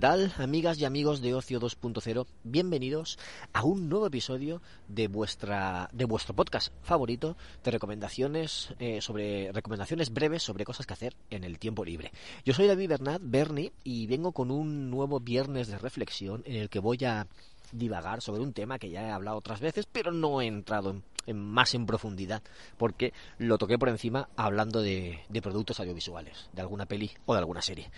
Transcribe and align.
¿Qué 0.00 0.06
tal? 0.06 0.32
Amigas 0.38 0.78
y 0.78 0.86
amigos 0.86 1.20
de 1.20 1.34
Ocio 1.34 1.60
2.0, 1.60 2.24
bienvenidos 2.42 3.18
a 3.52 3.64
un 3.64 3.90
nuevo 3.90 4.06
episodio 4.06 4.62
de 4.88 5.08
vuestra 5.08 5.90
de 5.92 6.06
vuestro 6.06 6.34
podcast 6.34 6.72
favorito 6.82 7.36
de 7.62 7.70
recomendaciones 7.70 8.72
eh, 8.78 9.02
sobre 9.02 9.52
recomendaciones 9.52 10.10
breves 10.10 10.42
sobre 10.42 10.64
cosas 10.64 10.86
que 10.86 10.94
hacer 10.94 11.16
en 11.28 11.44
el 11.44 11.58
tiempo 11.58 11.84
libre. 11.84 12.12
Yo 12.46 12.54
soy 12.54 12.66
David 12.66 12.88
Bernat 12.88 13.20
Berni 13.22 13.72
y 13.84 14.06
vengo 14.06 14.32
con 14.32 14.50
un 14.50 14.88
nuevo 14.88 15.20
viernes 15.20 15.68
de 15.68 15.76
reflexión 15.76 16.42
en 16.46 16.56
el 16.56 16.70
que 16.70 16.78
voy 16.78 17.04
a 17.04 17.26
divagar 17.70 18.22
sobre 18.22 18.40
un 18.40 18.54
tema 18.54 18.78
que 18.78 18.88
ya 18.88 19.06
he 19.06 19.10
hablado 19.10 19.36
otras 19.36 19.60
veces, 19.60 19.84
pero 19.84 20.12
no 20.12 20.40
he 20.40 20.46
entrado 20.46 20.96
en, 21.26 21.38
más 21.38 21.74
en 21.74 21.84
profundidad, 21.84 22.42
porque 22.78 23.12
lo 23.36 23.58
toqué 23.58 23.78
por 23.78 23.90
encima 23.90 24.30
hablando 24.34 24.80
de, 24.80 25.20
de 25.28 25.42
productos 25.42 25.78
audiovisuales, 25.78 26.48
de 26.54 26.62
alguna 26.62 26.86
peli 26.86 27.10
o 27.26 27.34
de 27.34 27.40
alguna 27.40 27.60
serie. 27.60 27.90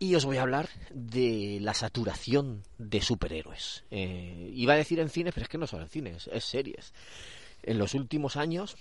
Y 0.00 0.14
os 0.14 0.24
voy 0.24 0.36
a 0.36 0.42
hablar 0.42 0.68
de 0.90 1.58
la 1.60 1.74
saturación 1.74 2.62
de 2.78 3.00
superhéroes. 3.00 3.84
Eh, 3.90 4.52
iba 4.54 4.74
a 4.74 4.76
decir 4.76 5.00
en 5.00 5.10
cines, 5.10 5.34
pero 5.34 5.44
es 5.44 5.48
que 5.48 5.58
no 5.58 5.66
son 5.66 5.82
en 5.82 5.88
cines, 5.88 6.30
es 6.32 6.44
series. 6.44 6.92
En 7.64 7.78
los 7.78 7.94
últimos 7.94 8.36
años, 8.36 8.76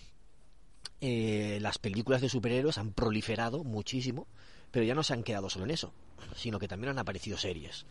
eh, 1.02 1.58
las 1.59 1.80
películas 1.80 2.22
de 2.22 2.30
superhéroes 2.30 2.78
han 2.78 2.91
proliferado 2.91 3.64
muchísimo, 3.64 4.28
pero 4.69 4.86
ya 4.86 4.94
no 4.94 5.02
se 5.02 5.14
han 5.14 5.23
quedado 5.23 5.50
solo 5.50 5.66
en 5.66 5.72
eso, 5.72 5.91
sino 6.36 6.59
que 6.59 6.67
también 6.67 6.91
han 6.91 7.00
aparecido 7.00 7.38
series. 7.38 7.88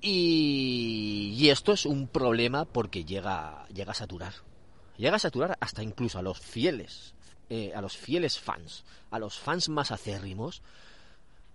Y, 0.00 1.34
y 1.36 1.50
esto 1.50 1.72
es 1.72 1.86
un 1.86 2.08
problema 2.08 2.64
porque 2.64 3.04
llega, 3.04 3.64
llega 3.68 3.92
a 3.92 3.94
saturar. 3.94 4.34
Llega 4.96 5.16
a 5.16 5.20
saturar 5.20 5.56
hasta 5.60 5.84
incluso 5.84 6.18
a 6.18 6.22
los 6.22 6.40
fieles, 6.40 7.14
eh, 7.48 7.72
a 7.76 7.80
los 7.80 7.96
fieles 7.96 8.40
fans, 8.40 8.84
a 9.12 9.20
los 9.20 9.38
fans 9.38 9.68
más 9.68 9.92
acérrimos 9.92 10.62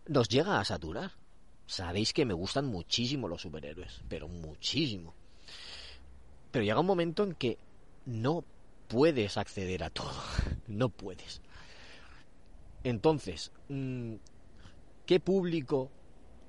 nos 0.07 0.29
llega 0.29 0.59
a 0.59 0.65
saturar. 0.65 1.11
Sabéis 1.65 2.13
que 2.13 2.25
me 2.25 2.33
gustan 2.33 2.65
muchísimo 2.67 3.27
los 3.27 3.41
superhéroes, 3.41 4.01
pero 4.09 4.27
muchísimo. 4.27 5.13
Pero 6.51 6.65
llega 6.65 6.79
un 6.79 6.85
momento 6.85 7.23
en 7.23 7.35
que 7.35 7.57
no 8.05 8.43
puedes 8.87 9.37
acceder 9.37 9.83
a 9.83 9.89
todo. 9.89 10.11
No 10.65 10.87
puedes. 10.87 11.41
Entonces, 12.85 13.51
mm, 13.67 14.15
¿qué 15.05 15.19
público 15.19 15.91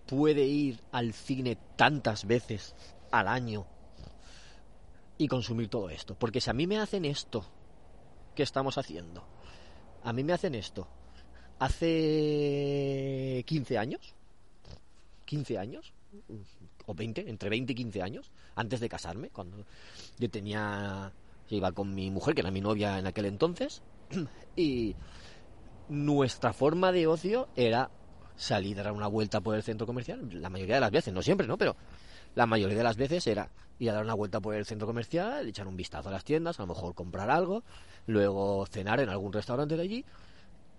puede 0.06 0.44
ir 0.44 0.80
al 0.92 1.12
cine 1.12 1.58
tantas 1.77 2.27
veces 2.27 2.77
al 3.10 3.27
año 3.27 3.66
y 5.19 5.27
consumir 5.27 5.69
todo 5.69 5.91
esto? 5.91 6.14
Porque 6.14 6.41
si 6.41 6.48
a 6.48 6.55
mí 6.55 6.69
me 6.69 6.78
hacen 6.78 7.05
esto 7.05 7.44
que 8.36 8.44
estamos 8.44 8.78
haciendo, 8.78 9.27
a 10.05 10.12
mí 10.12 10.22
me 10.22 10.32
hacen 10.32 10.55
esto 10.55 10.86
hace 11.64 13.42
15 13.46 13.78
años, 13.78 14.14
15 15.24 15.58
años, 15.58 15.92
o 16.86 16.94
20, 16.94 17.28
entre 17.28 17.48
20 17.48 17.72
y 17.72 17.76
15 17.76 18.02
años, 18.02 18.30
antes 18.54 18.80
de 18.80 18.88
casarme, 18.88 19.30
cuando 19.30 19.64
yo 20.18 20.30
tenía, 20.30 21.10
iba 21.48 21.72
con 21.72 21.94
mi 21.94 22.10
mujer, 22.10 22.34
que 22.34 22.42
era 22.42 22.50
mi 22.50 22.60
novia 22.60 22.98
en 22.98 23.06
aquel 23.06 23.24
entonces, 23.26 23.82
y 24.56 24.94
nuestra 25.88 26.52
forma 26.52 26.92
de 26.92 27.06
ocio 27.06 27.48
era 27.56 27.90
salir 28.36 28.78
a 28.80 28.82
dar 28.82 28.92
una 28.92 29.06
vuelta 29.06 29.41
por 29.41 29.54
el 29.54 29.62
centro 29.62 29.86
comercial, 29.86 30.28
la 30.30 30.50
mayoría 30.50 30.74
de 30.74 30.82
las 30.82 30.91
veces, 30.91 31.14
no 31.14 31.22
siempre, 31.22 31.47
¿no? 31.47 31.56
Pero 31.56 31.76
la 32.34 32.47
mayoría 32.47 32.76
de 32.76 32.84
las 32.84 32.97
veces 32.97 33.26
era 33.26 33.48
ir 33.78 33.91
a 33.91 33.94
dar 33.94 34.04
una 34.04 34.14
vuelta 34.14 34.41
por 34.41 34.54
el 34.54 34.66
centro 34.66 34.86
comercial, 34.86 35.48
echar 35.48 35.66
un 35.66 35.76
vistazo 35.76 36.10
a 36.10 36.12
las 36.12 36.24
tiendas, 36.24 36.58
a 36.58 36.64
lo 36.64 36.66
mejor 36.66 36.94
comprar 36.94 37.30
algo, 37.30 37.62
luego 38.06 38.66
cenar 38.66 39.00
en 39.00 39.08
algún 39.08 39.32
restaurante 39.32 39.76
de 39.76 39.82
allí 39.82 40.04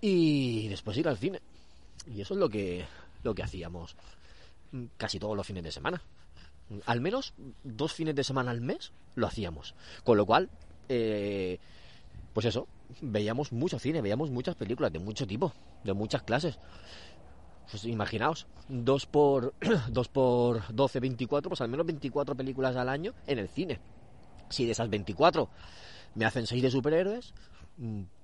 y 0.01 0.67
después 0.67 0.97
ir 0.97 1.07
al 1.07 1.17
cine. 1.17 1.41
Y 2.07 2.21
eso 2.21 2.33
es 2.33 2.39
lo 2.39 2.49
que, 2.49 2.85
lo 3.23 3.33
que 3.33 3.43
hacíamos 3.43 3.95
casi 4.97 5.19
todos 5.19 5.35
los 5.35 5.45
fines 5.45 5.63
de 5.63 5.71
semana. 5.71 6.01
Al 6.85 7.01
menos 7.01 7.33
dos 7.63 7.93
fines 7.93 8.15
de 8.15 8.23
semana 8.23 8.51
al 8.51 8.61
mes 8.61 8.91
lo 9.15 9.27
hacíamos. 9.27 9.75
Con 10.03 10.17
lo 10.17 10.25
cual, 10.25 10.49
eh, 10.89 11.59
pues 12.33 12.45
eso, 12.45 12.67
veíamos 13.01 13.51
mucho 13.51 13.79
cine, 13.79 14.01
veíamos 14.01 14.29
muchas 14.29 14.55
películas 14.55 14.91
de 14.91 14.99
mucho 14.99 15.27
tipo, 15.27 15.53
de 15.83 15.93
muchas 15.93 16.23
clases. 16.23 16.59
Pues 17.69 17.85
imaginaos, 17.85 18.47
dos 18.67 19.05
por, 19.05 19.53
dos 19.89 20.07
por 20.07 20.63
12, 20.73 20.99
24, 20.99 21.49
pues 21.49 21.61
al 21.61 21.69
menos 21.69 21.85
24 21.85 22.35
películas 22.35 22.75
al 22.75 22.89
año 22.89 23.13
en 23.27 23.39
el 23.39 23.49
cine. 23.49 23.79
Si 24.49 24.65
de 24.65 24.71
esas 24.71 24.89
24 24.89 25.49
me 26.15 26.25
hacen 26.25 26.45
6 26.47 26.61
de 26.61 26.71
superhéroes, 26.71 27.33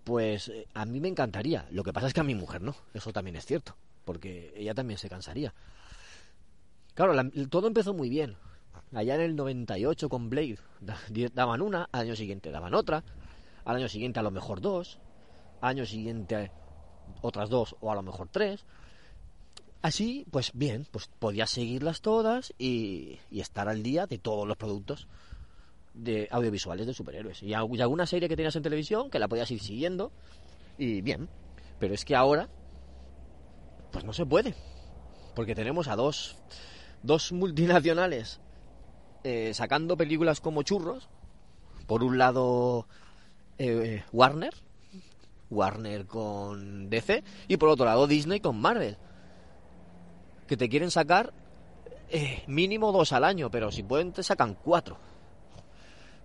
pues 0.04 0.50
eh, 0.50 0.68
a 0.74 0.86
mí 0.86 1.00
me 1.00 1.08
encantaría. 1.08 1.68
Lo 1.72 1.84
que 1.84 1.94
pasa 1.94 2.08
es 2.08 2.14
que 2.14 2.20
a 2.20 2.26
mi 2.26 2.36
mujer 2.36 2.62
no. 2.62 2.76
Eso 2.94 3.12
también 3.12 3.36
es 3.36 3.46
cierto. 3.46 3.76
Porque 4.06 4.54
ella 4.56 4.74
también 4.74 4.98
se 4.98 5.10
cansaría. 5.10 5.54
Claro, 6.94 7.14
la, 7.14 7.30
todo 7.50 7.68
empezó 7.68 7.94
muy 7.94 8.10
bien. 8.10 8.36
Allá 8.94 9.16
en 9.16 9.22
el 9.22 9.36
98 9.36 10.10
con 10.10 10.30
Blade 10.30 10.58
daban 11.34 11.62
una, 11.62 11.88
al 11.92 12.02
año 12.02 12.16
siguiente 12.16 12.52
daban 12.52 12.74
otra, 12.74 13.04
al 13.64 13.78
año 13.78 13.88
siguiente 13.88 14.20
a 14.20 14.24
lo 14.24 14.32
mejor 14.32 14.60
dos, 14.60 15.00
al 15.62 15.70
año 15.70 15.86
siguiente 15.86 16.52
otras 17.22 17.50
dos 17.50 17.76
o 17.80 17.92
a 17.92 17.96
lo 17.96 18.02
mejor 18.02 18.28
tres. 18.30 18.66
Así, 19.82 20.26
pues 20.30 20.52
bien, 20.54 20.86
pues 20.92 21.10
podías 21.20 21.50
seguirlas 21.50 22.02
todas 22.02 22.54
y, 22.58 23.20
y 23.32 23.40
estar 23.40 23.68
al 23.70 23.82
día 23.82 24.08
de 24.08 24.18
todos 24.18 24.48
los 24.48 24.58
productos 24.58 25.08
de 25.94 26.28
audiovisuales 26.32 26.88
de 26.88 26.94
superhéroes. 26.94 27.44
Y, 27.44 27.54
alguna 27.54 28.06
serie 28.06 28.30
que 28.30 28.36
tenías 28.36 28.56
en 28.56 28.64
televisión 28.64 29.10
que 29.10 29.20
la 29.20 29.28
podías 29.28 29.52
ir 29.52 29.62
siguiendo 29.62 30.12
y 30.78 31.02
bien. 31.02 31.30
Pero 31.80 31.94
es 31.94 32.06
que 32.06 32.16
ahora, 32.16 32.50
pues 33.92 34.06
no 34.06 34.14
se 34.14 34.26
puede. 34.26 34.56
Porque 35.36 35.56
tenemos 35.56 35.88
a 35.88 35.96
dos, 35.96 36.38
dos 37.04 37.32
multinacionales 37.32 38.40
eh, 39.24 39.54
sacando 39.54 39.98
películas 39.98 40.42
como 40.42 40.64
churros. 40.64 41.10
Por 41.88 42.04
un 42.04 42.18
lado, 42.18 42.88
eh, 43.58 44.04
Warner, 44.12 44.54
Warner 45.50 46.06
con 46.06 46.90
DC, 46.90 47.24
y 47.48 47.58
por 47.58 47.70
otro 47.70 47.86
lado 47.86 48.08
Disney 48.08 48.40
con 48.40 48.60
Marvel. 48.60 48.98
Que 50.48 50.58
te 50.58 50.70
quieren 50.70 50.92
sacar 50.92 51.34
eh, 52.10 52.44
mínimo 52.48 52.92
dos 52.92 53.14
al 53.14 53.24
año, 53.24 53.50
pero 53.52 53.72
si 53.72 53.84
pueden 53.84 54.12
te 54.12 54.24
sacan 54.24 54.56
cuatro. 54.56 54.98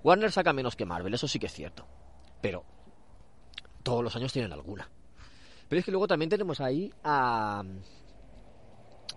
Warner 0.02 0.32
saca 0.32 0.52
menos 0.52 0.76
que 0.76 0.84
Marvel, 0.84 1.14
eso 1.14 1.28
sí 1.28 1.38
que 1.38 1.46
es 1.46 1.52
cierto. 1.52 1.86
Pero 2.40 2.64
todos 3.82 4.02
los 4.02 4.14
años 4.16 4.32
tienen 4.32 4.52
alguna. 4.52 4.88
Pero 5.68 5.80
es 5.80 5.84
que 5.84 5.90
luego 5.90 6.06
también 6.06 6.28
tenemos 6.28 6.60
ahí 6.60 6.92
a... 7.04 7.62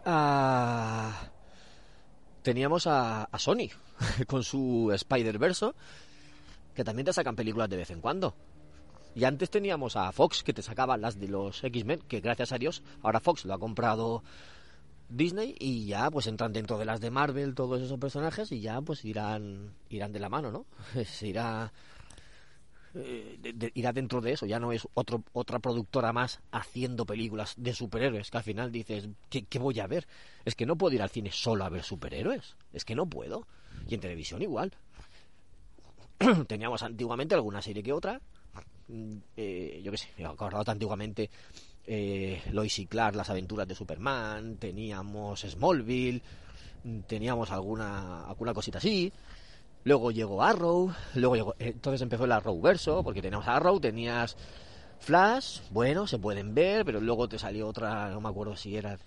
a 0.06 1.32
teníamos 2.42 2.88
a, 2.88 3.24
a 3.26 3.40
Sony 3.40 3.70
con 4.28 4.44
su 4.44 4.92
Spider-Verse, 4.94 5.72
que 6.74 6.84
también 6.84 7.06
te 7.06 7.14
sacan 7.14 7.36
películas 7.36 7.70
de 7.70 7.78
vez 7.78 7.92
en 7.92 8.02
cuando. 8.02 8.36
Y 9.16 9.24
antes 9.24 9.50
teníamos 9.50 9.96
a 9.96 10.12
Fox, 10.12 10.44
que 10.44 10.54
te 10.54 10.62
sacaba 10.62 10.98
las 10.98 11.20
de 11.20 11.28
los 11.28 11.64
X-Men, 11.64 12.02
que 12.08 12.22
gracias 12.22 12.52
a 12.52 12.58
Dios 12.58 12.84
ahora 13.02 13.20
Fox 13.20 13.46
lo 13.46 13.54
ha 13.54 13.60
comprado 13.60 14.24
Disney 15.10 15.56
y 15.60 15.86
ya 15.86 16.10
pues 16.12 16.28
entran 16.28 16.54
dentro 16.54 16.78
de 16.78 16.86
las 16.86 17.02
de 17.02 17.10
Marvel 17.10 17.56
todos 17.56 17.82
esos 17.82 18.00
personajes 18.00 18.52
y 18.52 18.62
ya 18.62 18.82
pues 18.82 19.04
irán 19.06 19.74
irán 19.90 20.12
de 20.12 20.20
la 20.20 20.30
mano, 20.30 20.52
¿no? 20.52 20.66
Se 21.06 21.28
irá 21.28 21.72
eh, 22.96 23.38
irá 23.76 23.94
dentro 23.94 24.20
de 24.22 24.32
eso, 24.34 24.46
ya 24.46 24.60
no 24.60 24.72
es 24.72 24.88
otro, 24.96 25.24
otra 25.34 25.60
productora 25.60 26.12
más 26.12 26.40
haciendo 26.52 27.06
películas 27.06 27.54
de 27.58 27.74
superhéroes, 27.74 28.32
que 28.32 28.38
al 28.38 28.44
final 28.44 28.72
dices, 28.72 29.08
¿qué, 29.30 29.44
¿qué, 29.44 29.60
voy 29.60 29.80
a 29.80 29.88
ver? 29.88 30.08
Es 30.44 30.56
que 30.56 30.66
no 30.66 30.76
puedo 30.76 30.96
ir 30.96 31.02
al 31.02 31.10
cine 31.10 31.32
solo 31.32 31.66
a 31.66 31.70
ver 31.70 31.84
superhéroes, 31.84 32.56
es 32.74 32.86
que 32.86 32.96
no 32.96 33.06
puedo. 33.06 33.46
Y 33.88 33.94
en 33.94 34.02
televisión 34.02 34.42
igual. 34.42 34.74
Teníamos 36.48 36.82
antiguamente 36.82 37.36
alguna 37.36 37.62
serie 37.62 37.84
que 37.84 37.94
otra, 37.94 38.20
eh, 39.38 39.82
yo 39.84 39.92
qué 39.92 39.98
sé, 39.98 40.10
me 40.18 40.26
acordado 40.26 40.72
antiguamente 40.72 41.30
eh, 41.92 42.44
Lois 42.52 42.78
y 42.78 42.86
Clark, 42.86 43.16
las 43.16 43.32
aventuras 43.32 43.68
de 43.68 43.74
Superman, 43.74 44.58
teníamos 44.58 45.42
Smallville, 45.42 46.22
teníamos 47.08 47.50
alguna, 47.50 48.28
alguna 48.28 48.54
cosita 48.54 48.78
así. 48.78 49.12
Luego 49.86 50.12
llegó 50.12 50.44
Arrow, 50.44 50.94
luego 51.16 51.36
llegó, 51.36 51.56
eh, 51.58 51.70
entonces 51.70 52.02
empezó 52.04 52.26
el 52.26 52.32
Arrow 52.32 52.62
verso, 52.62 53.04
porque 53.04 53.24
teníamos 53.24 53.48
Arrow, 53.48 53.80
tenías 53.80 54.38
Flash, 55.00 55.62
bueno, 55.72 56.06
se 56.06 56.20
pueden 56.20 56.54
ver, 56.54 56.86
pero 56.86 57.02
luego 57.02 57.28
te 57.28 57.40
salió 57.40 57.68
otra, 57.68 58.10
no 58.12 58.22
me 58.22 58.30
acuerdo 58.30 58.56
si 58.56 58.78
era 58.78 59.00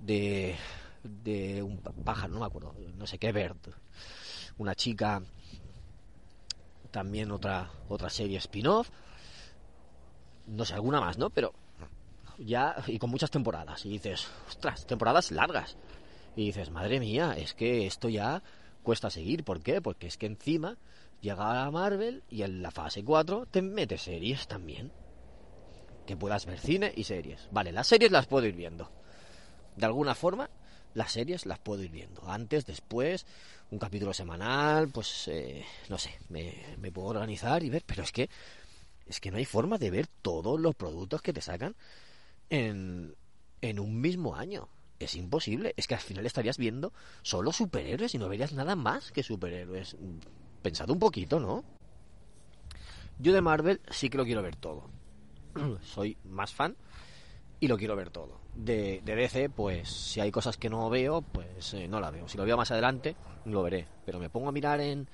de, 0.00 0.56
de 1.04 1.62
un 1.62 1.78
pájaro, 1.78 2.34
no 2.34 2.40
me 2.40 2.46
acuerdo, 2.46 2.74
no 2.96 3.06
sé 3.06 3.18
qué, 3.18 3.30
Bird, 3.30 3.56
una 4.58 4.74
chica 4.74 5.22
también 6.90 7.30
otra, 7.30 7.70
otra 7.88 8.10
serie 8.10 8.38
spin-off. 8.38 8.90
No 10.46 10.64
sé, 10.64 10.74
alguna 10.74 11.00
más, 11.00 11.18
¿no? 11.18 11.30
Pero 11.30 11.52
ya, 12.38 12.76
y 12.86 12.98
con 12.98 13.10
muchas 13.10 13.30
temporadas. 13.30 13.84
Y 13.86 13.90
dices, 13.90 14.26
ostras, 14.48 14.86
temporadas 14.86 15.30
largas. 15.30 15.76
Y 16.34 16.46
dices, 16.46 16.70
madre 16.70 17.00
mía, 17.00 17.34
es 17.36 17.54
que 17.54 17.86
esto 17.86 18.08
ya 18.08 18.42
cuesta 18.82 19.10
seguir. 19.10 19.44
¿Por 19.44 19.62
qué? 19.62 19.80
Porque 19.80 20.06
es 20.06 20.16
que 20.16 20.26
encima 20.26 20.76
llega 21.20 21.70
Marvel 21.70 22.22
y 22.30 22.42
en 22.42 22.62
la 22.62 22.70
fase 22.70 23.02
4 23.02 23.46
te 23.50 23.62
mete 23.62 23.98
series 23.98 24.46
también. 24.46 24.92
Que 26.06 26.16
puedas 26.16 26.46
ver 26.46 26.60
cine 26.60 26.92
y 26.94 27.04
series. 27.04 27.48
Vale, 27.50 27.72
las 27.72 27.88
series 27.88 28.12
las 28.12 28.26
puedo 28.26 28.46
ir 28.46 28.54
viendo. 28.54 28.90
De 29.76 29.86
alguna 29.86 30.14
forma, 30.14 30.48
las 30.94 31.12
series 31.12 31.46
las 31.46 31.58
puedo 31.58 31.82
ir 31.82 31.90
viendo. 31.90 32.28
Antes, 32.28 32.64
después, 32.64 33.26
un 33.70 33.78
capítulo 33.78 34.12
semanal, 34.14 34.88
pues 34.88 35.28
eh, 35.28 35.64
no 35.88 35.98
sé, 35.98 36.10
me, 36.28 36.54
me 36.78 36.92
puedo 36.92 37.08
organizar 37.08 37.62
y 37.64 37.70
ver. 37.70 37.82
Pero 37.84 38.02
es 38.02 38.12
que, 38.12 38.30
es 39.06 39.20
que 39.20 39.30
no 39.30 39.38
hay 39.38 39.44
forma 39.44 39.78
de 39.78 39.90
ver 39.90 40.06
todos 40.06 40.60
los 40.60 40.74
productos 40.74 41.22
que 41.22 41.32
te 41.32 41.40
sacan 41.40 41.74
en, 42.50 43.14
en 43.60 43.78
un 43.78 44.00
mismo 44.00 44.36
año. 44.36 44.68
Es 44.98 45.14
imposible. 45.14 45.74
Es 45.76 45.86
que 45.86 45.94
al 45.94 46.00
final 46.00 46.24
estarías 46.26 46.58
viendo 46.58 46.92
solo 47.22 47.52
superhéroes 47.52 48.14
y 48.14 48.18
no 48.18 48.28
verías 48.28 48.52
nada 48.52 48.76
más 48.76 49.12
que 49.12 49.22
superhéroes. 49.22 49.96
Pensad 50.62 50.88
un 50.90 50.98
poquito, 50.98 51.38
¿no? 51.38 51.64
Yo 53.18 53.32
de 53.32 53.40
Marvel 53.40 53.80
sí 53.90 54.08
que 54.08 54.18
lo 54.18 54.24
quiero 54.24 54.42
ver 54.42 54.56
todo. 54.56 54.88
Soy 55.82 56.16
más 56.24 56.52
fan 56.52 56.76
y 57.60 57.68
lo 57.68 57.76
quiero 57.76 57.96
ver 57.96 58.10
todo. 58.10 58.40
De, 58.54 59.02
de 59.04 59.14
DC, 59.14 59.50
pues 59.50 59.90
si 59.90 60.20
hay 60.20 60.30
cosas 60.30 60.56
que 60.56 60.70
no 60.70 60.88
veo, 60.88 61.22
pues 61.22 61.74
eh, 61.74 61.88
no 61.88 62.00
la 62.00 62.10
veo. 62.10 62.28
Si 62.28 62.38
lo 62.38 62.44
veo 62.44 62.56
más 62.56 62.70
adelante, 62.70 63.16
lo 63.44 63.62
veré. 63.62 63.86
Pero 64.04 64.18
me 64.18 64.30
pongo 64.30 64.48
a 64.48 64.52
mirar 64.52 64.80
en, 64.80 65.08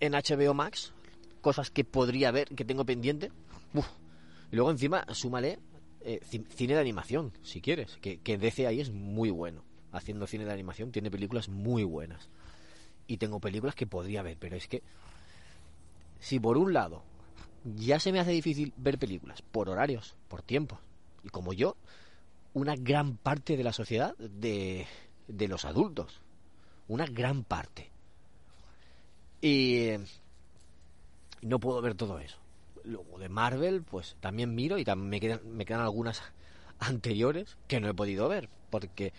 en 0.00 0.12
HBO 0.12 0.54
Max 0.54 0.92
cosas 1.42 1.70
que 1.70 1.84
podría 1.84 2.30
ver, 2.30 2.48
que 2.48 2.64
tengo 2.64 2.86
pendiente. 2.86 3.30
Y 4.50 4.56
luego 4.56 4.70
encima, 4.70 5.04
súmale 5.12 5.58
eh, 6.04 6.20
cine 6.22 6.74
de 6.74 6.80
animación, 6.80 7.32
si 7.42 7.60
quieres. 7.60 7.96
Que, 8.00 8.18
que 8.18 8.38
DC 8.38 8.66
ahí 8.66 8.80
es 8.80 8.90
muy 8.90 9.30
bueno. 9.30 9.62
Haciendo 9.92 10.26
cine 10.26 10.44
de 10.44 10.52
animación, 10.52 10.92
tiene 10.92 11.10
películas 11.10 11.48
muy 11.48 11.84
buenas. 11.84 12.28
Y 13.06 13.16
tengo 13.16 13.40
películas 13.40 13.74
que 13.74 13.86
podría 13.86 14.22
ver, 14.22 14.36
pero 14.38 14.56
es 14.56 14.68
que 14.68 14.82
si 16.20 16.40
por 16.40 16.56
un 16.56 16.72
lado 16.72 17.02
ya 17.64 17.98
se 17.98 18.12
me 18.12 18.20
hace 18.20 18.30
difícil 18.30 18.72
ver 18.76 18.98
películas 18.98 19.42
por 19.42 19.68
horarios, 19.68 20.16
por 20.28 20.42
tiempo, 20.42 20.78
y 21.22 21.28
como 21.28 21.52
yo, 21.52 21.76
una 22.52 22.76
gran 22.76 23.16
parte 23.16 23.56
de 23.56 23.64
la 23.64 23.72
sociedad 23.72 24.16
de, 24.18 24.86
de 25.28 25.48
los 25.48 25.64
adultos, 25.64 26.20
una 26.88 27.06
gran 27.06 27.44
parte. 27.44 27.90
Y 29.40 29.90
no 31.42 31.58
puedo 31.58 31.80
ver 31.80 31.94
todo 31.94 32.18
eso. 32.18 32.38
Luego 32.84 33.18
de 33.18 33.28
Marvel, 33.28 33.82
pues 33.82 34.16
también 34.20 34.54
miro 34.54 34.78
y 34.78 34.84
también 34.84 35.10
me 35.10 35.20
quedan, 35.20 35.56
me 35.56 35.64
quedan 35.64 35.80
algunas 35.80 36.22
anteriores 36.78 37.56
que 37.66 37.80
no 37.80 37.88
he 37.88 37.94
podido 37.94 38.28
ver, 38.28 38.48
porque 38.70 39.12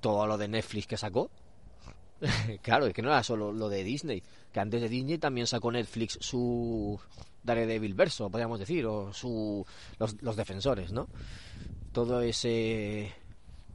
todo 0.00 0.26
lo 0.26 0.38
de 0.38 0.48
Netflix 0.48 0.86
que 0.86 0.96
sacó, 0.96 1.30
claro, 2.62 2.86
es 2.86 2.94
que 2.94 3.02
no 3.02 3.08
era 3.08 3.22
solo 3.22 3.52
lo 3.52 3.68
de 3.68 3.84
Disney, 3.84 4.22
que 4.52 4.60
antes 4.60 4.80
de 4.80 4.88
Disney 4.88 5.18
también 5.18 5.46
sacó 5.46 5.70
Netflix 5.70 6.18
su 6.20 6.98
Daredevil 7.42 7.94
verso, 7.94 8.30
podríamos 8.30 8.58
decir, 8.58 8.86
o 8.86 9.12
su 9.12 9.64
los, 9.98 10.20
los 10.22 10.36
defensores, 10.36 10.92
¿no? 10.92 11.08
Todo 11.92 12.20
ese 12.22 13.12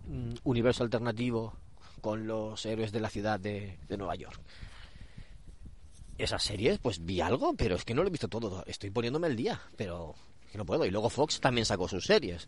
mm, 0.07 0.33
universo 0.44 0.83
alternativo 0.83 1.53
con 2.01 2.27
los 2.27 2.65
héroes 2.65 2.91
de 2.91 3.00
la 3.00 3.09
ciudad 3.09 3.39
de, 3.39 3.77
de 3.88 3.97
Nueva 3.97 4.15
York 4.15 4.41
esas 6.23 6.44
series, 6.44 6.79
pues 6.79 7.03
vi 7.06 7.21
algo, 7.21 7.53
pero 7.53 7.75
es 7.75 7.85
que 7.85 7.94
no 7.94 8.01
lo 8.01 8.07
he 8.07 8.12
visto 8.12 8.27
todo. 8.27 8.63
Estoy 8.68 8.89
poniéndome 8.89 9.27
el 9.27 9.35
día, 9.35 9.62
pero 9.77 10.15
que 10.51 10.57
no 10.57 10.65
puedo. 10.65 10.85
Y 10.85 10.91
luego 10.91 11.09
Fox 11.09 11.39
también 11.39 11.65
sacó 11.65 11.88
sus 11.88 12.06
series, 12.06 12.47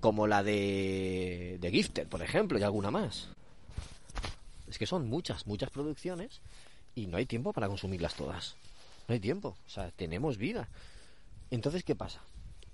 como 0.00 0.26
la 0.26 0.42
de, 0.42 1.58
de 1.60 1.70
Gifted, 1.70 2.08
por 2.08 2.22
ejemplo, 2.22 2.58
y 2.58 2.62
alguna 2.62 2.90
más. 2.90 3.28
Es 4.68 4.78
que 4.78 4.86
son 4.86 5.08
muchas, 5.08 5.46
muchas 5.46 5.70
producciones 5.70 6.40
y 6.94 7.06
no 7.06 7.16
hay 7.16 7.26
tiempo 7.26 7.52
para 7.52 7.68
consumirlas 7.68 8.14
todas. 8.14 8.56
No 9.08 9.14
hay 9.14 9.20
tiempo, 9.20 9.56
o 9.66 9.70
sea, 9.70 9.90
tenemos 9.90 10.38
vida. 10.38 10.68
Entonces, 11.50 11.84
¿qué 11.84 11.94
pasa? 11.94 12.22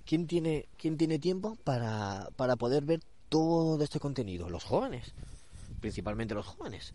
¿Quién 0.05 0.27
tiene, 0.27 0.67
quién 0.77 0.97
tiene 0.97 1.19
tiempo 1.19 1.57
para, 1.65 2.29
para 2.37 2.57
poder 2.57 2.85
ver 2.85 3.01
todo 3.29 3.83
este 3.83 4.01
contenido? 4.01 4.49
Los 4.49 4.65
jóvenes, 4.65 5.13
principalmente 5.81 6.35
los 6.35 6.47
jóvenes. 6.47 6.95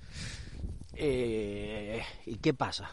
Eh, 0.93 2.01
¿Y 2.25 2.35
qué 2.37 2.53
pasa? 2.53 2.91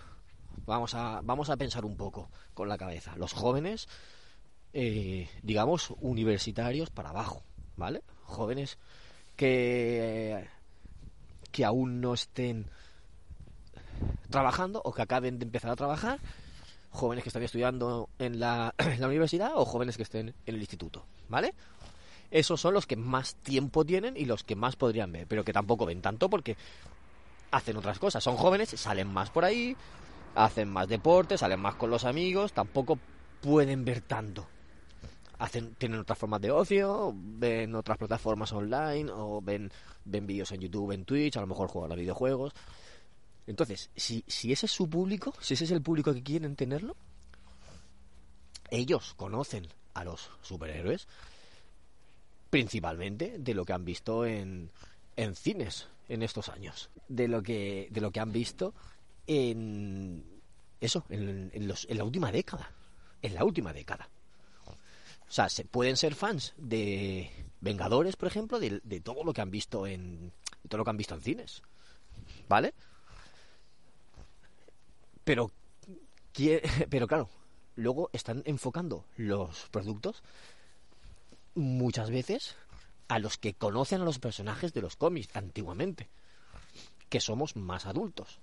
Vamos 0.66 0.94
a, 0.94 1.20
vamos 1.22 1.50
a 1.50 1.56
pensar 1.56 1.84
un 1.84 1.96
poco 1.96 2.30
con 2.54 2.68
la 2.68 2.78
cabeza. 2.78 3.16
Los 3.16 3.32
jóvenes, 3.32 3.88
eh, 4.72 5.28
digamos, 5.42 5.92
universitarios 6.00 6.90
para 6.90 7.10
abajo, 7.10 7.42
¿vale? 7.76 8.02
Jóvenes 8.24 8.78
que, 9.36 10.48
que 11.50 11.64
aún 11.64 12.00
no 12.00 12.14
estén 12.14 12.66
trabajando 14.30 14.80
o 14.84 14.92
que 14.92 15.02
acaben 15.02 15.38
de 15.38 15.44
empezar 15.44 15.70
a 15.70 15.76
trabajar, 15.76 16.20
jóvenes 16.90 17.24
que 17.24 17.28
están 17.28 17.42
estudiando 17.42 18.08
en 18.18 18.40
la 18.40 18.74
universidad 19.00 19.52
o 19.54 19.64
jóvenes 19.64 19.96
que 19.96 20.02
estén 20.04 20.28
en 20.46 20.54
el 20.54 20.60
instituto, 20.60 21.04
¿vale? 21.28 21.54
Esos 22.32 22.62
son 22.62 22.72
los 22.72 22.86
que 22.86 22.96
más 22.96 23.34
tiempo 23.34 23.84
tienen 23.84 24.16
y 24.16 24.24
los 24.24 24.42
que 24.42 24.56
más 24.56 24.74
podrían 24.74 25.12
ver, 25.12 25.26
pero 25.26 25.44
que 25.44 25.52
tampoco 25.52 25.84
ven 25.84 26.00
tanto 26.00 26.30
porque 26.30 26.56
hacen 27.50 27.76
otras 27.76 27.98
cosas. 27.98 28.24
Son 28.24 28.36
jóvenes, 28.36 28.70
salen 28.70 29.06
más 29.06 29.28
por 29.28 29.44
ahí, 29.44 29.76
hacen 30.34 30.68
más 30.68 30.88
deporte, 30.88 31.38
salen 31.38 31.60
más 31.60 31.74
con 31.74 31.90
los 31.90 32.04
amigos, 32.04 32.52
tampoco 32.52 32.98
pueden 33.40 33.84
ver 33.84 34.00
tanto. 34.00 34.46
Hacen, 35.38 35.74
tienen 35.74 36.00
otras 36.00 36.18
formas 36.18 36.40
de 36.40 36.50
ocio, 36.50 37.12
ven 37.14 37.74
otras 37.74 37.98
plataformas 37.98 38.52
online 38.52 39.10
o 39.12 39.40
ven, 39.42 39.70
ven 40.04 40.26
vídeos 40.26 40.52
en 40.52 40.60
YouTube, 40.60 40.92
en 40.92 41.04
Twitch, 41.04 41.36
a 41.36 41.40
lo 41.40 41.48
mejor 41.48 41.68
juegan 41.68 41.92
a 41.92 41.96
videojuegos. 41.96 42.52
Entonces, 43.46 43.90
si, 43.96 44.24
si 44.28 44.52
ese 44.52 44.66
es 44.66 44.72
su 44.72 44.88
público, 44.88 45.34
si 45.40 45.54
ese 45.54 45.64
es 45.64 45.72
el 45.72 45.82
público 45.82 46.14
que 46.14 46.22
quieren 46.22 46.54
tenerlo, 46.54 46.96
ellos 48.70 49.14
conocen 49.14 49.66
a 49.94 50.04
los 50.04 50.30
superhéroes 50.42 51.08
principalmente 52.48 53.38
de 53.38 53.54
lo 53.54 53.64
que 53.64 53.72
han 53.72 53.84
visto 53.84 54.26
en, 54.26 54.70
en 55.16 55.34
cines 55.34 55.88
en 56.08 56.22
estos 56.22 56.50
años, 56.50 56.90
de 57.08 57.26
lo 57.26 57.42
que, 57.42 57.88
de 57.90 58.00
lo 58.00 58.10
que 58.10 58.20
han 58.20 58.30
visto 58.30 58.74
en 59.26 60.24
eso, 60.80 61.04
en, 61.08 61.68
los, 61.68 61.86
en 61.88 61.98
la 61.98 62.04
última 62.04 62.32
década. 62.32 62.72
En 63.22 63.34
la 63.34 63.44
última 63.44 63.72
década. 63.72 64.08
O 64.66 65.34
sea, 65.34 65.48
se 65.48 65.64
pueden 65.64 65.96
ser 65.96 66.14
fans 66.14 66.54
de 66.58 67.30
Vengadores, 67.60 68.16
por 68.16 68.28
ejemplo, 68.28 68.58
de, 68.58 69.00
todo 69.00 69.24
lo 69.24 69.32
que 69.32 69.40
han 69.40 69.50
visto 69.50 69.86
en 69.86 70.32
todo 70.68 70.78
lo 70.78 70.84
que 70.84 70.90
han 70.90 70.96
visto 70.96 71.14
en 71.14 71.22
cines, 71.22 71.62
¿vale? 72.48 72.74
Pero, 75.24 75.50
pero 76.90 77.06
claro, 77.06 77.30
luego 77.76 78.10
están 78.12 78.42
enfocando 78.44 79.06
los 79.16 79.68
productos 79.70 80.22
muchas 81.54 82.10
veces 82.10 82.56
a 83.08 83.18
los 83.18 83.38
que 83.38 83.54
conocen 83.54 84.00
a 84.00 84.04
los 84.04 84.18
personajes 84.18 84.72
de 84.72 84.82
los 84.82 84.96
cómics 84.96 85.34
antiguamente, 85.34 86.08
que 87.08 87.20
somos 87.20 87.56
más 87.56 87.86
adultos. 87.86 88.40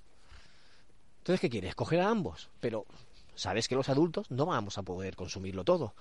Entonces, 1.30 1.42
¿qué 1.42 1.50
quieres? 1.52 1.76
Coger 1.76 2.00
a 2.02 2.10
ambos, 2.10 2.50
pero 2.60 2.88
sabes 3.36 3.68
que 3.68 3.76
los 3.76 3.88
adultos 3.88 4.32
no 4.32 4.48
vamos 4.48 4.80
a 4.80 4.82
poder 4.82 5.16
consumirlo 5.16 5.64
todo. 5.64 5.94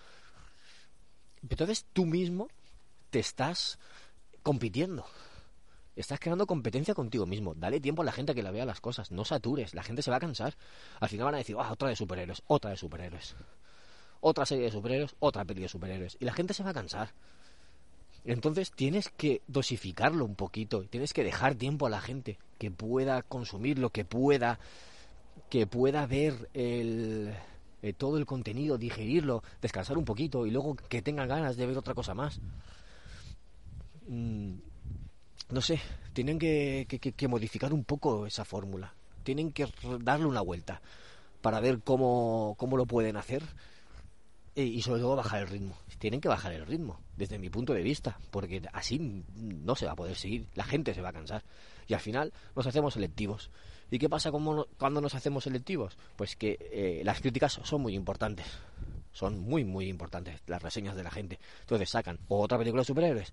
Entonces 1.43 1.85
tú 1.93 2.07
mismo 2.07 2.49
te 3.11 3.19
estás 3.19 3.79
compitiendo. 4.43 5.05
Estás 5.97 6.19
creando 6.19 6.47
competencia 6.47 6.95
contigo 6.95 7.27
mismo. 7.27 7.53
Dale 7.55 7.79
tiempo 7.79 8.01
a 8.01 8.07
la 8.07 8.13
gente 8.13 8.35
que 8.35 8.43
la 8.43 8.53
vea 8.53 8.65
las 8.65 8.81
cosas. 8.81 9.11
No 9.11 9.27
satures. 9.27 9.75
La 9.75 9.83
gente 9.83 10.01
se 10.01 10.11
va 10.11 10.17
a 10.17 10.21
cansar. 10.21 10.57
Al 10.99 11.11
final 11.11 11.27
van 11.27 11.35
a 11.35 11.39
decir, 11.39 11.57
ah, 11.59 11.73
otra 11.73 11.91
de 11.91 11.97
superhéroes, 11.97 12.43
otra 12.47 12.71
de 12.71 12.79
superhéroes. 12.79 13.37
Otra 14.23 14.47
serie 14.47 14.65
de 14.65 14.71
superhéroes, 14.71 15.15
otra 15.19 15.45
peli 15.45 15.61
de 15.61 15.69
superhéroes. 15.69 16.17
Y 16.21 16.25
la 16.25 16.33
gente 16.33 16.55
se 16.55 16.63
va 16.63 16.71
a 16.71 16.73
cansar. 16.73 17.13
Entonces 18.25 18.71
tienes 18.71 19.11
que 19.11 19.43
dosificarlo 19.47 20.25
un 20.25 20.37
poquito. 20.37 20.85
Tienes 20.85 21.13
que 21.13 21.23
dejar 21.23 21.55
tiempo 21.55 21.87
a 21.87 21.91
la 21.91 22.01
gente 22.01 22.39
que 22.57 22.71
pueda 22.71 23.21
consumirlo, 23.21 23.91
que 23.91 24.07
pueda 24.07 24.59
que 25.49 25.67
pueda 25.67 26.07
ver 26.07 26.49
el, 26.55 27.35
eh, 27.83 27.93
todo 27.93 28.19
el 28.19 28.27
contenido, 28.27 28.79
digerirlo, 28.79 29.43
descansar 29.63 29.99
un 29.99 30.05
poquito 30.05 30.47
y 30.47 30.51
luego 30.51 30.77
que 30.77 31.03
tenga 31.03 31.27
ganas 31.27 31.57
de 31.57 31.67
ver 31.67 31.79
otra 31.79 31.95
cosa 31.95 32.15
más. 32.15 32.41
Mm, 34.09 34.55
no 35.51 35.61
sé, 35.61 35.81
tienen 36.13 36.39
que, 36.39 36.87
que, 36.89 36.99
que 36.99 37.29
modificar 37.29 37.73
un 37.73 37.85
poco 37.85 38.27
esa 38.27 38.45
fórmula. 38.45 38.93
Tienen 39.23 39.53
que 39.53 39.67
darle 40.01 40.27
una 40.27 40.41
vuelta 40.41 40.81
para 41.41 41.61
ver 41.61 41.81
cómo, 41.83 42.55
cómo 42.59 42.77
lo 42.77 42.87
pueden 42.87 43.17
hacer 43.17 43.43
y 44.65 44.83
sobre 44.83 45.01
todo 45.01 45.17
bajar 45.17 45.43
el 45.43 45.49
ritmo. 45.49 45.77
Tienen 45.99 46.21
que 46.21 46.29
bajar 46.29 46.53
el 46.53 46.67
ritmo, 46.67 47.01
desde 47.17 47.39
mi 47.39 47.51
punto 47.51 47.73
de 47.75 47.83
vista, 47.83 48.19
porque 48.31 48.63
así 48.73 49.25
no 49.35 49.75
se 49.75 49.87
va 49.87 49.93
a 49.93 49.97
poder 49.97 50.17
seguir, 50.17 50.47
la 50.55 50.65
gente 50.65 50.95
se 50.95 51.03
va 51.03 51.09
a 51.09 51.13
cansar 51.13 51.43
y 51.87 51.95
al 51.95 52.01
final 52.01 52.33
nos 52.55 52.67
hacemos 52.67 52.95
selectivos 52.95 53.51
¿Y 53.91 53.99
qué 53.99 54.09
pasa 54.09 54.31
cuando 54.31 55.01
nos 55.01 55.15
hacemos 55.15 55.45
selectivos? 55.45 55.97
Pues 56.17 56.37
que 56.37 56.59
eh, 56.61 57.03
las 57.05 57.21
críticas 57.21 57.61
son 57.63 57.81
muy 57.81 57.95
importantes. 57.95 58.47
Son 59.13 59.39
muy, 59.39 59.65
muy 59.65 59.89
importantes 59.89 60.43
las 60.47 60.63
reseñas 60.63 60.95
de 60.95 61.03
la 61.03 61.11
gente. 61.11 61.39
Entonces 61.61 61.89
sacan 61.89 62.19
otra 62.29 62.59
película 62.59 62.83
de 62.83 62.87
superhéroes 62.87 63.33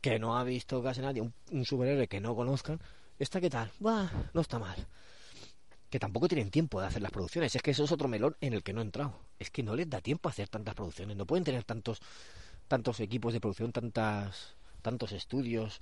que 0.00 0.18
no 0.18 0.36
ha 0.36 0.44
visto 0.44 0.82
casi 0.82 1.00
nadie, 1.00 1.22
un, 1.22 1.64
superhéroe 1.64 2.06
que 2.06 2.20
no 2.20 2.36
conozcan. 2.36 2.80
¿Esta 3.18 3.40
qué 3.40 3.50
tal? 3.50 3.70
Bah, 3.80 4.10
no 4.34 4.42
está 4.42 4.58
mal. 4.58 4.76
Que 5.90 5.98
tampoco 5.98 6.28
tienen 6.28 6.50
tiempo 6.50 6.80
de 6.80 6.86
hacer 6.86 7.02
las 7.02 7.12
producciones. 7.12 7.54
Es 7.54 7.62
que 7.62 7.70
eso 7.70 7.84
es 7.84 7.92
otro 7.92 8.08
melón 8.08 8.36
en 8.40 8.52
el 8.52 8.62
que 8.62 8.72
no 8.72 8.80
he 8.80 8.84
entrado. 8.84 9.18
Es 9.38 9.50
que 9.50 9.62
no 9.62 9.74
les 9.74 9.88
da 9.88 10.00
tiempo 10.00 10.28
a 10.28 10.32
hacer 10.32 10.48
tantas 10.48 10.74
producciones. 10.74 11.16
No 11.16 11.26
pueden 11.26 11.44
tener 11.44 11.64
tantos, 11.64 12.00
tantos 12.66 13.00
equipos 13.00 13.32
de 13.32 13.40
producción, 13.40 13.72
tantas, 13.72 14.56
tantos 14.82 15.12
estudios 15.12 15.80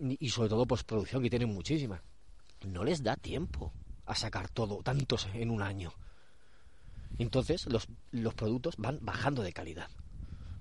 y 0.00 0.30
sobre 0.30 0.48
todo 0.48 0.66
postproducción 0.66 1.22
que 1.22 1.28
tienen 1.28 1.52
muchísimas 1.52 2.00
no 2.66 2.84
les 2.84 3.02
da 3.02 3.16
tiempo 3.16 3.72
a 4.06 4.14
sacar 4.14 4.48
todo, 4.48 4.82
tantos 4.82 5.28
en 5.34 5.50
un 5.50 5.62
año. 5.62 5.92
Entonces 7.18 7.66
los, 7.66 7.88
los 8.10 8.34
productos 8.34 8.76
van 8.76 8.98
bajando 9.02 9.42
de 9.42 9.52
calidad. 9.52 9.88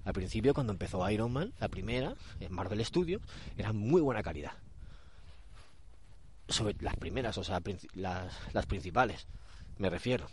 Al 0.06 0.14
principio, 0.14 0.54
cuando 0.54 0.74
empezó 0.74 1.08
Iron 1.10 1.32
Man, 1.32 1.54
la 1.60 1.68
primera, 1.68 2.16
en 2.40 2.54
Marvel 2.54 2.84
Studios, 2.86 3.22
era 3.58 3.74
muy 3.74 4.02
buena 4.02 4.24
calidad. 4.24 4.54
Sobre 6.50 6.76
las 6.82 6.96
primeras, 6.98 7.38
o 7.38 7.44
sea, 7.44 7.62
las, 7.94 8.54
las 8.54 8.66
principales, 8.66 9.28
me 9.78 9.90
refiero. 9.90 10.28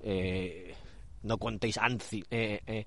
Eh, 0.00 0.74
no 1.22 1.38
contéis 1.38 1.78
Anzi, 1.78 2.24
eh, 2.30 2.60
eh, 2.66 2.86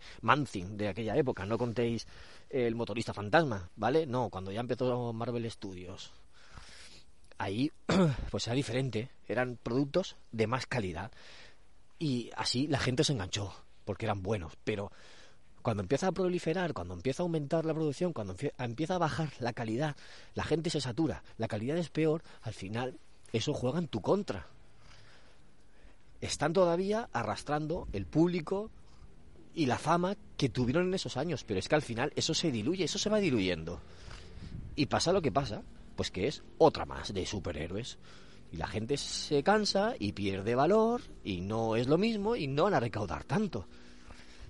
de 0.72 0.88
aquella 0.88 1.16
época, 1.16 1.46
no 1.46 1.58
contéis 1.58 2.08
el 2.50 2.76
motorista 2.76 3.14
fantasma, 3.14 3.70
¿vale? 3.76 4.06
No, 4.06 4.30
cuando 4.30 4.52
ya 4.52 4.60
empezó 4.60 5.14
Marvel 5.14 5.50
Studios, 5.50 6.14
ahí 7.38 7.72
pues 8.32 8.48
era 8.48 8.56
diferente, 8.56 9.10
eran 9.28 9.58
productos 9.62 10.18
de 10.32 10.48
más 10.48 10.66
calidad 10.66 11.12
y 11.98 12.30
así 12.36 12.68
la 12.68 12.80
gente 12.80 13.04
se 13.04 13.14
enganchó 13.14 13.54
porque 13.86 14.06
eran 14.06 14.22
buenos, 14.22 14.54
pero 14.64 14.92
cuando 15.66 15.82
empieza 15.82 16.10
a 16.10 16.12
proliferar, 16.12 16.74
cuando 16.74 16.94
empieza 16.94 17.24
a 17.24 17.26
aumentar 17.26 17.66
la 17.66 17.74
producción, 17.74 18.14
cuando 18.14 18.36
empieza 18.60 18.94
a 18.94 19.00
bajar 19.00 19.32
la 19.40 19.52
calidad, 19.52 19.96
la 20.36 20.44
gente 20.44 20.70
se 20.70 20.80
satura, 20.80 21.24
la 21.40 21.48
calidad 21.48 21.76
es 21.76 21.90
peor, 21.90 22.22
al 22.44 22.54
final 22.54 23.00
eso 23.34 23.52
juega 23.52 23.80
en 23.80 23.88
tu 23.88 24.00
contra. 24.00 24.46
Están 26.22 26.54
todavía 26.54 27.10
arrastrando 27.12 27.88
el 27.94 28.06
público 28.06 28.70
y 29.56 29.66
la 29.66 29.80
fama 29.80 30.16
que 30.38 30.50
tuvieron 30.50 30.86
en 30.86 30.94
esos 30.94 31.18
años, 31.18 31.44
pero 31.44 31.60
es 31.60 31.68
que 31.68 31.74
al 31.74 31.82
final 31.82 32.14
eso 32.16 32.36
se 32.36 32.52
diluye, 32.52 32.84
eso 32.84 33.00
se 33.00 33.10
va 33.10 33.18
diluyendo. 33.18 33.80
Y 34.76 34.86
pasa 34.86 35.14
lo 35.14 35.24
que 35.24 35.32
pasa, 35.32 35.64
pues 35.96 36.12
que 36.12 36.28
es 36.28 36.44
otra 36.60 36.86
más 36.86 37.12
de 37.12 37.26
superhéroes. 37.26 37.98
Y 38.52 38.58
la 38.58 38.68
gente 38.68 38.98
se 38.98 39.42
cansa 39.42 39.96
y 39.98 40.12
pierde 40.12 40.54
valor 40.54 41.02
y 41.24 41.42
no 41.42 41.76
es 41.76 41.88
lo 41.88 41.98
mismo 41.98 42.36
y 42.36 42.46
no 42.46 42.66
van 42.66 42.76
a 42.76 42.80
recaudar 42.80 43.24
tanto. 43.24 43.66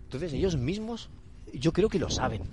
Entonces 0.06 0.34
ellos 0.34 0.58
mismos 0.58 1.10
yo 1.54 1.74
creo 1.74 1.90
que 1.90 2.00
lo 2.00 2.10
saben. 2.10 2.44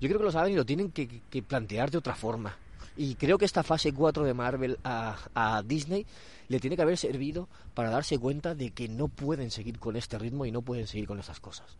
Yo 0.00 0.08
creo 0.08 0.18
que 0.18 0.24
lo 0.24 0.32
saben 0.32 0.52
y 0.52 0.56
lo 0.56 0.66
tienen 0.66 0.90
que, 0.90 1.42
plantear 1.42 1.90
de 1.90 1.98
otra 1.98 2.14
forma. 2.14 2.56
Y 2.96 3.14
creo 3.14 3.38
que 3.38 3.44
esta 3.44 3.62
fase 3.62 3.92
4 3.92 4.24
de 4.24 4.34
Marvel 4.34 4.78
a, 4.84 5.16
a, 5.34 5.62
Disney 5.62 6.04
le 6.48 6.60
tiene 6.60 6.76
que 6.76 6.82
haber 6.82 6.98
servido 6.98 7.48
para 7.72 7.88
darse 7.88 8.18
cuenta 8.18 8.54
de 8.54 8.70
que 8.70 8.88
no 8.88 9.08
pueden 9.08 9.50
seguir 9.50 9.78
con 9.78 9.96
este 9.96 10.18
ritmo 10.18 10.44
y 10.44 10.50
no 10.50 10.60
pueden 10.60 10.86
seguir 10.86 11.06
con 11.06 11.18
esas 11.18 11.40
cosas. 11.40 11.76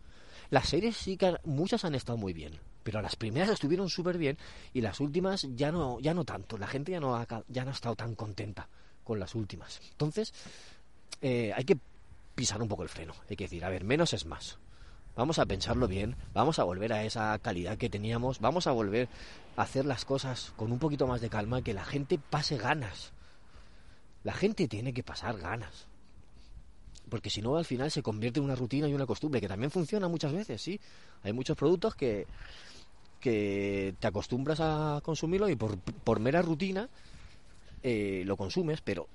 Las 0.49 0.69
series 0.69 0.97
sí 0.97 1.17
que 1.17 1.35
muchas 1.43 1.85
han 1.85 1.95
estado 1.95 2.17
muy 2.17 2.33
bien, 2.33 2.53
pero 2.83 3.01
las 3.01 3.15
primeras 3.15 3.49
estuvieron 3.49 3.89
súper 3.89 4.17
bien 4.17 4.37
y 4.73 4.81
las 4.81 4.99
últimas 4.99 5.47
ya 5.55 5.71
no, 5.71 5.99
ya 5.99 6.13
no 6.13 6.25
tanto. 6.25 6.57
La 6.57 6.67
gente 6.67 6.91
ya 6.91 6.99
no 6.99 7.15
ha, 7.15 7.27
ya 7.47 7.63
no 7.63 7.71
ha 7.71 7.73
estado 7.73 7.95
tan 7.95 8.15
contenta 8.15 8.67
con 9.03 9.19
las 9.19 9.35
últimas. 9.35 9.81
Entonces, 9.91 10.33
eh, 11.21 11.51
hay 11.55 11.63
que 11.63 11.77
pisar 12.35 12.61
un 12.61 12.67
poco 12.67 12.83
el 12.83 12.89
freno. 12.89 13.13
Hay 13.29 13.35
que 13.35 13.45
decir, 13.45 13.63
a 13.65 13.69
ver, 13.69 13.83
menos 13.83 14.13
es 14.13 14.25
más. 14.25 14.57
Vamos 15.15 15.39
a 15.39 15.45
pensarlo 15.45 15.87
bien, 15.87 16.15
vamos 16.33 16.57
a 16.59 16.63
volver 16.63 16.93
a 16.93 17.03
esa 17.03 17.37
calidad 17.39 17.77
que 17.77 17.89
teníamos, 17.89 18.39
vamos 18.39 18.65
a 18.65 18.71
volver 18.71 19.09
a 19.55 19.61
hacer 19.61 19.85
las 19.85 20.05
cosas 20.05 20.53
con 20.55 20.71
un 20.71 20.79
poquito 20.79 21.05
más 21.05 21.21
de 21.21 21.29
calma, 21.29 21.61
que 21.61 21.73
la 21.73 21.85
gente 21.85 22.17
pase 22.17 22.57
ganas. 22.57 23.11
La 24.23 24.33
gente 24.33 24.67
tiene 24.67 24.93
que 24.93 25.03
pasar 25.03 25.37
ganas 25.37 25.87
porque 27.13 27.29
si 27.29 27.43
no 27.43 27.57
al 27.57 27.65
final 27.65 27.91
se 27.91 28.01
convierte 28.01 28.39
en 28.39 28.45
una 28.45 28.55
rutina 28.55 28.87
y 28.87 28.93
una 28.95 29.05
costumbre, 29.05 29.39
que 29.39 29.47
también 29.47 29.69
funciona 29.69 30.07
muchas 30.07 30.33
veces, 30.33 30.59
sí. 30.59 30.79
Hay 31.21 31.31
muchos 31.31 31.55
productos 31.55 31.93
que, 31.93 32.25
que 33.19 33.93
te 33.99 34.07
acostumbras 34.07 34.59
a 34.61 34.99
consumirlo 35.03 35.47
y 35.47 35.55
por, 35.55 35.77
por 35.77 36.19
mera 36.19 36.41
rutina 36.41 36.89
eh, 37.83 38.23
lo 38.25 38.35
consumes, 38.35 38.81
pero 38.81 39.07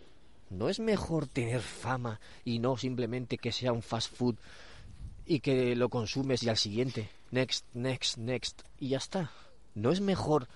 ¿no 0.50 0.68
es 0.68 0.78
mejor 0.78 1.26
tener 1.26 1.60
fama 1.60 2.20
y 2.44 2.60
no 2.60 2.76
simplemente 2.76 3.36
que 3.36 3.50
sea 3.50 3.72
un 3.72 3.82
fast 3.82 4.14
food 4.14 4.36
y 5.28 5.40
que 5.40 5.76
lo 5.76 5.90
consumes 5.90 6.42
y 6.42 6.48
al 6.48 6.56
siguiente, 6.56 7.10
next, 7.30 7.66
next, 7.74 8.16
next, 8.16 8.62
y 8.80 8.88
ya 8.88 8.96
está? 8.96 9.30
¿No 9.74 9.92
es 9.92 10.00
mejor 10.00 10.48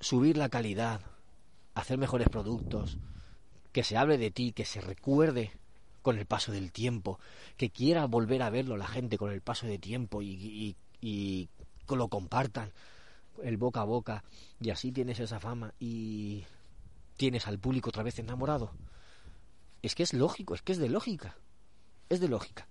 subir 0.00 0.36
la 0.36 0.48
calidad, 0.48 1.00
hacer 1.74 1.98
mejores 1.98 2.28
productos, 2.28 2.98
que 3.70 3.84
se 3.84 3.96
hable 3.96 4.18
de 4.18 4.32
ti, 4.32 4.50
que 4.52 4.64
se 4.64 4.80
recuerde 4.80 5.52
con 6.02 6.18
el 6.18 6.26
paso 6.26 6.50
del 6.50 6.72
tiempo, 6.72 7.20
que 7.56 7.70
quiera 7.70 8.06
volver 8.06 8.42
a 8.42 8.50
verlo 8.50 8.76
la 8.76 8.88
gente 8.88 9.18
con 9.18 9.30
el 9.30 9.40
paso 9.40 9.68
del 9.68 9.78
tiempo 9.80 10.20
y, 10.20 10.76
y, 11.00 11.48
lo 11.88 12.08
compartan 12.08 12.72
el 13.42 13.58
boca 13.58 13.82
a 13.82 13.84
boca 13.84 14.24
y 14.62 14.70
así 14.70 14.92
tienes 14.92 15.20
esa 15.20 15.40
fama 15.40 15.74
y 15.78 16.42
tienes 17.18 17.46
al 17.46 17.58
público 17.58 17.90
otra 17.90 18.02
vez 18.02 18.18
enamorado. 18.18 18.72
Es 19.82 19.94
que 19.94 20.02
es 20.02 20.14
lógico, 20.14 20.54
es 20.54 20.62
que 20.62 20.72
es 20.72 20.78
de 20.78 20.88
lógica, 20.88 21.36
es 22.08 22.18
de 22.20 22.28
lógica. 22.28 22.66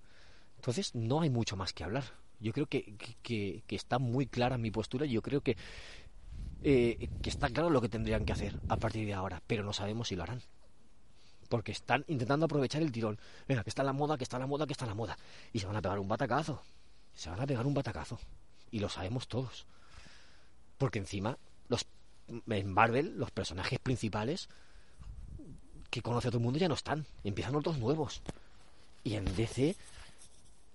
Entonces 0.62 0.94
no 0.94 1.22
hay 1.22 1.32
mucho 1.32 1.56
más 1.56 1.74
que 1.74 1.84
hablar. 1.84 2.04
Yo 2.40 2.54
creo 2.54 2.68
que, 2.68 2.96
que, 3.24 3.64
está 3.70 3.98
muy 3.98 4.28
clara 4.28 4.60
mi 4.60 4.70
postura 4.70 5.08
y 5.08 5.10
yo 5.10 5.24
creo 5.24 5.42
que, 5.42 5.58
eh, 6.62 7.10
que 7.24 7.30
está 7.32 7.50
claro 7.50 7.72
lo 7.72 7.82
que 7.82 7.90
tendrían 7.90 8.26
que 8.26 8.34
hacer 8.34 8.60
a 8.70 8.78
partir 8.78 9.08
de 9.08 9.16
ahora, 9.16 9.42
pero 9.48 9.64
no 9.64 9.74
sabemos 9.74 10.10
si 10.10 10.16
lo 10.16 10.22
harán 10.22 10.40
porque 11.50 11.72
están 11.72 12.06
intentando 12.08 12.46
aprovechar 12.46 12.84
el 12.84 12.92
tirón. 12.92 13.20
Venga, 13.48 13.64
que 13.64 13.72
está 13.72 13.84
la 13.84 13.92
moda, 13.92 14.18
que 14.18 14.24
está 14.24 14.38
la 14.38 14.46
moda, 14.46 14.68
que 14.68 14.74
está 14.74 14.86
la 14.86 14.94
moda. 14.94 15.18
Y 15.52 15.60
se 15.60 15.66
van 15.66 15.76
a 15.76 15.82
pegar 15.82 15.98
un 15.98 16.08
batacazo. 16.08 16.62
Se 17.16 17.30
van 17.30 17.42
a 17.42 17.48
pegar 17.48 17.66
un 17.66 17.74
batacazo. 17.74 18.20
Y 18.70 18.80
lo 18.80 18.88
sabemos 18.88 19.28
todos. 19.28 19.66
Porque 20.78 21.00
encima, 21.00 21.38
los, 21.68 21.88
en 22.48 22.72
Marvel, 22.72 23.18
los 23.18 23.32
personajes 23.32 23.80
principales 23.80 24.48
que 25.90 26.02
conoce 26.02 26.30
todo 26.30 26.38
el 26.38 26.44
mundo 26.44 26.60
ya 26.60 26.70
no 26.70 26.76
están. 26.76 27.06
Empiezan 27.26 27.56
otros 27.56 27.80
nuevos. 27.80 28.22
Y 29.04 29.16
en 29.16 29.26
DC 29.36 29.76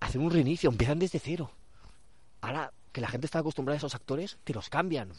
hacen 0.06 0.22
un 0.22 0.30
reinicio, 0.30 0.70
empiezan 0.70 0.98
desde 0.98 1.18
cero. 1.18 1.50
Ahora 2.40 2.72
que 2.92 3.00
la 3.00 3.08
gente 3.08 3.26
está 3.26 3.40
acostumbrada 3.40 3.76
a 3.76 3.78
esos 3.78 3.94
actores, 3.94 4.38
te 4.44 4.54
los 4.54 4.70
cambian. 4.70 5.12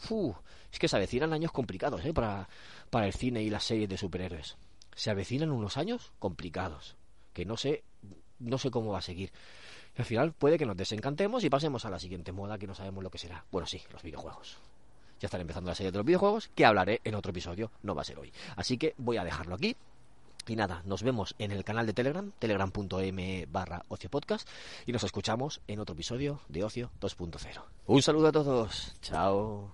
es 0.72 0.78
que 0.78 0.88
se 0.88 0.96
avecinan 0.96 1.32
años 1.32 1.52
complicados 1.52 2.04
¿eh? 2.04 2.12
para, 2.12 2.48
para 2.90 3.06
el 3.06 3.12
cine 3.12 3.42
y 3.42 3.50
las 3.50 3.64
series 3.64 3.88
de 3.88 3.96
superhéroes 3.96 4.56
se 4.98 5.10
avecinan 5.10 5.52
unos 5.52 5.76
años 5.76 6.10
complicados, 6.18 6.96
que 7.32 7.44
no 7.44 7.56
sé, 7.56 7.84
no 8.40 8.58
sé 8.58 8.72
cómo 8.72 8.90
va 8.90 8.98
a 8.98 9.02
seguir. 9.02 9.30
al 9.96 10.04
final 10.04 10.32
puede 10.32 10.58
que 10.58 10.66
nos 10.66 10.76
desencantemos 10.76 11.44
y 11.44 11.50
pasemos 11.50 11.84
a 11.84 11.90
la 11.90 12.00
siguiente 12.00 12.32
moda 12.32 12.58
que 12.58 12.66
no 12.66 12.74
sabemos 12.74 13.04
lo 13.04 13.10
que 13.10 13.18
será. 13.18 13.44
Bueno, 13.52 13.68
sí, 13.68 13.80
los 13.92 14.02
videojuegos. 14.02 14.58
Ya 15.20 15.26
están 15.26 15.40
empezando 15.40 15.70
la 15.70 15.76
serie 15.76 15.92
de 15.92 15.98
los 15.98 16.04
videojuegos, 16.04 16.48
que 16.48 16.66
hablaré 16.66 17.00
en 17.04 17.14
otro 17.14 17.30
episodio, 17.30 17.70
no 17.84 17.94
va 17.94 18.02
a 18.02 18.04
ser 18.04 18.18
hoy. 18.18 18.32
Así 18.56 18.76
que 18.76 18.94
voy 18.98 19.18
a 19.18 19.24
dejarlo 19.24 19.54
aquí. 19.54 19.76
Y 20.48 20.56
nada, 20.56 20.82
nos 20.86 21.02
vemos 21.02 21.34
en 21.38 21.52
el 21.52 21.62
canal 21.62 21.86
de 21.86 21.92
Telegram, 21.92 22.32
telegram.m 22.38 23.46
barra 23.50 23.82
Ocio 23.88 24.10
Podcast, 24.10 24.48
y 24.86 24.92
nos 24.92 25.04
escuchamos 25.04 25.60
en 25.68 25.78
otro 25.78 25.92
episodio 25.92 26.40
de 26.48 26.64
Ocio 26.64 26.90
2.0. 27.00 27.62
Un 27.86 28.02
saludo 28.02 28.28
a 28.28 28.32
todos, 28.32 28.94
chao. 29.02 29.72